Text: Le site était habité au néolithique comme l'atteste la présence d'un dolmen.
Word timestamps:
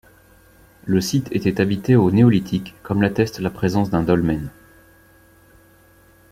Le 0.85 0.99
site 0.99 1.27
était 1.31 1.61
habité 1.61 1.95
au 1.95 2.09
néolithique 2.09 2.73
comme 2.81 3.03
l'atteste 3.03 3.37
la 3.37 3.51
présence 3.51 3.91
d'un 3.91 4.01
dolmen. 4.01 4.49